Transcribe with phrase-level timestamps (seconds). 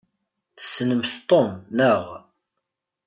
[0.57, 2.03] Tessnemt Tom, naɣ?